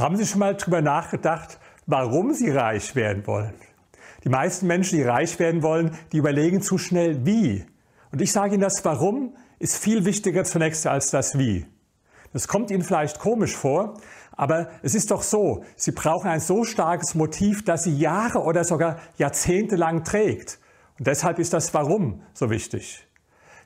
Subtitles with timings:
[0.00, 3.52] Haben Sie schon mal darüber nachgedacht, warum Sie reich werden wollen?
[4.24, 7.66] Die meisten Menschen, die reich werden wollen, die überlegen zu schnell wie.
[8.10, 11.66] Und ich sage Ihnen, das Warum ist viel wichtiger zunächst als das Wie.
[12.32, 14.00] Das kommt Ihnen vielleicht komisch vor,
[14.32, 18.64] aber es ist doch so, Sie brauchen ein so starkes Motiv, das Sie Jahre oder
[18.64, 20.60] sogar Jahrzehnte lang trägt.
[20.98, 23.06] Und deshalb ist das Warum so wichtig.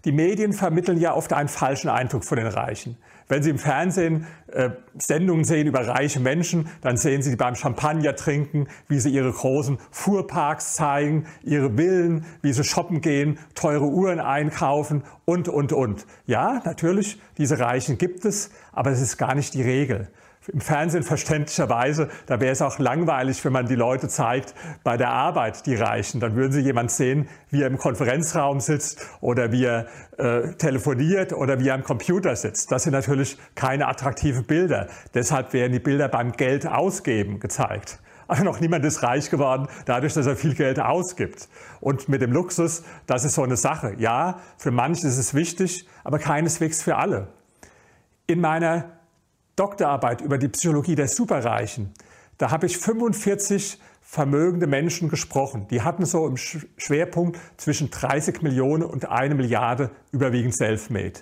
[0.04, 2.96] Die Medien vermitteln ja oft einen falschen Eindruck von den Reichen.
[3.26, 8.14] Wenn Sie im Fernsehen äh, Sendungen sehen über reiche Menschen, dann sehen Sie beim Champagner
[8.14, 14.20] trinken, wie sie ihre großen Fuhrparks zeigen, ihre Villen, wie sie shoppen gehen, teure Uhren
[14.20, 16.06] einkaufen und, und, und.
[16.26, 20.08] Ja, natürlich, diese Reichen gibt es, aber es ist gar nicht die Regel
[20.52, 25.10] im Fernsehen verständlicherweise, da wäre es auch langweilig, wenn man die Leute zeigt bei der
[25.10, 26.20] Arbeit, die Reichen.
[26.20, 29.86] Dann würden sie jemand sehen, wie er im Konferenzraum sitzt oder wie er
[30.18, 32.70] äh, telefoniert oder wie er am Computer sitzt.
[32.70, 34.88] Das sind natürlich keine attraktiven Bilder.
[35.14, 38.00] Deshalb werden die Bilder beim Geld ausgeben gezeigt.
[38.26, 41.48] Aber noch niemand ist reich geworden, dadurch, dass er viel Geld ausgibt.
[41.80, 43.94] Und mit dem Luxus, das ist so eine Sache.
[43.98, 47.28] Ja, für manche ist es wichtig, aber keineswegs für alle.
[48.26, 48.84] In meiner
[49.56, 51.92] Doktorarbeit über die Psychologie der Superreichen,
[52.38, 55.66] da habe ich 45 vermögende Menschen gesprochen.
[55.70, 61.20] Die hatten so im Schwerpunkt zwischen 30 Millionen und eine Milliarde überwiegend Selfmade.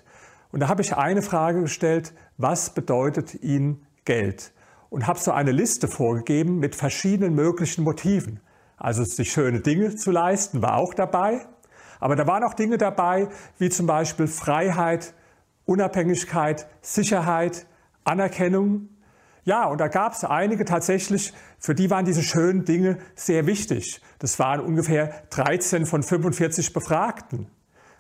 [0.51, 4.53] Und da habe ich eine Frage gestellt, was bedeutet Ihnen Geld?
[4.91, 8.41] Und habe so eine Liste vorgegeben mit verschiedenen möglichen Motiven.
[8.77, 11.47] Also sich schöne Dinge zu leisten war auch dabei.
[12.01, 15.15] Aber da waren auch Dinge dabei, wie zum Beispiel Freiheit,
[15.65, 17.67] Unabhängigkeit, Sicherheit,
[18.05, 18.89] Anerkennung.
[19.45, 24.01] Ja, und da gab es einige tatsächlich, für die waren diese schönen Dinge sehr wichtig.
[24.21, 27.49] Das waren ungefähr 13 von 45 Befragten.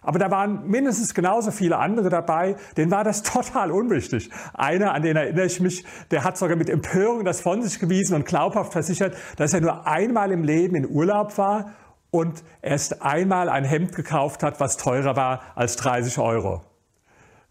[0.02, 4.30] Aber da waren mindestens genauso viele andere dabei, denen war das total unwichtig.
[4.52, 8.14] Einer, an den erinnere ich mich, der hat sogar mit Empörung das von sich gewiesen
[8.14, 11.72] und glaubhaft versichert, dass er nur einmal im Leben in Urlaub war
[12.10, 16.62] und erst einmal ein Hemd gekauft hat, was teurer war als 30 Euro.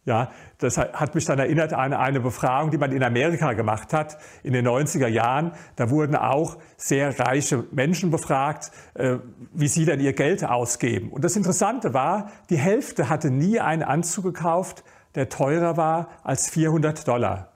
[0.04, 4.18] Ja, das hat mich dann erinnert an eine Befragung, die man in Amerika gemacht hat
[4.42, 5.52] in den 90er Jahren.
[5.76, 9.18] Da wurden auch sehr reiche Menschen befragt, äh,
[9.54, 11.12] wie sie denn ihr Geld ausgeben.
[11.12, 16.50] Und das Interessante war, die Hälfte hatte nie einen Anzug gekauft, der teurer war als
[16.50, 17.52] 400 Dollar.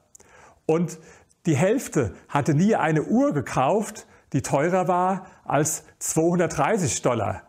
[0.68, 1.00] Und
[1.48, 7.42] die Hälfte hatte nie eine Uhr gekauft, die teurer war als 230 Dollar.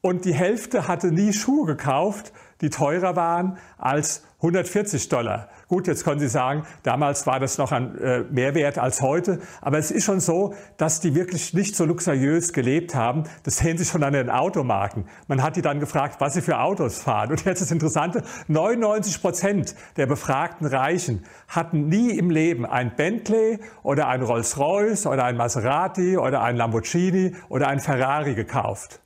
[0.00, 5.48] Und die Hälfte hatte nie Schuhe gekauft, die teurer waren als 140 Dollar.
[5.66, 9.78] Gut, jetzt können Sie sagen, damals war das noch ein äh, Mehrwert als heute, aber
[9.78, 13.24] es ist schon so, dass die wirklich nicht so luxuriös gelebt haben.
[13.42, 15.06] Das sehen Sie schon an den Automarken.
[15.26, 17.30] Man hat die dann gefragt, was sie für Autos fahren.
[17.32, 23.58] Und jetzt das Interessante, 99 Prozent der befragten Reichen hatten nie im Leben ein Bentley
[23.82, 29.00] oder ein Rolls-Royce oder ein Maserati oder ein Lamborghini oder ein Ferrari gekauft.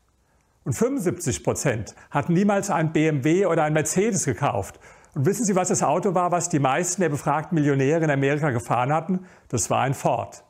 [0.64, 4.78] Und 75 Prozent hatten niemals ein BMW oder ein Mercedes gekauft.
[5.14, 8.50] Und wissen Sie, was das Auto war, was die meisten der befragten Millionäre in Amerika
[8.50, 9.26] gefahren hatten?
[9.48, 10.44] Das war ein Ford.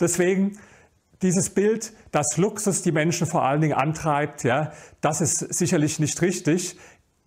[0.00, 0.58] Deswegen
[1.22, 6.22] dieses Bild, dass Luxus die Menschen vor allen Dingen antreibt, ja, das ist sicherlich nicht
[6.22, 6.78] richtig.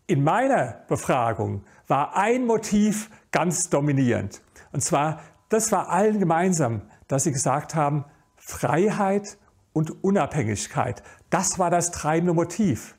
[0.07, 4.41] In meiner Befragung war ein Motiv ganz dominierend.
[4.71, 8.05] Und zwar, das war allen gemeinsam, dass sie gesagt haben,
[8.37, 9.37] Freiheit
[9.73, 11.03] und Unabhängigkeit.
[11.29, 12.95] Das war das treibende Motiv.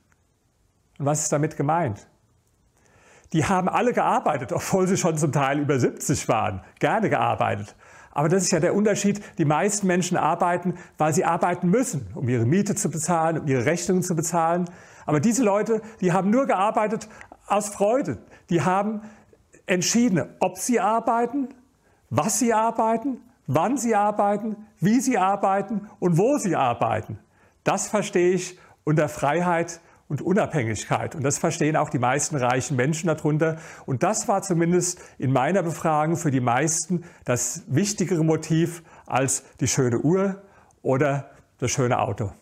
[0.99, 2.07] Und was ist damit gemeint?
[3.33, 7.75] Die haben alle gearbeitet, obwohl sie schon zum Teil über 70 waren, gerne gearbeitet.
[8.11, 9.23] Aber das ist ja der Unterschied.
[9.39, 13.65] Die meisten Menschen arbeiten, weil sie arbeiten müssen, um ihre Miete zu bezahlen, um ihre
[13.65, 14.69] Rechnungen zu bezahlen.
[15.07, 17.09] Aber diese Leute, die haben nur gearbeitet
[17.47, 18.19] aus Freude.
[18.51, 19.01] Die haben
[19.65, 21.49] entschieden, ob sie arbeiten,
[22.11, 23.23] was sie arbeiten
[23.55, 27.19] wann sie arbeiten, wie sie arbeiten und wo sie arbeiten.
[27.65, 31.15] Das verstehe ich unter Freiheit und Unabhängigkeit.
[31.15, 33.57] Und das verstehen auch die meisten reichen Menschen darunter.
[33.87, 39.69] Und das war zumindest in meiner Befragung für die meisten das wichtigere Motiv als die
[39.69, 40.43] schöne Uhr
[40.83, 42.33] oder das schöne Auto.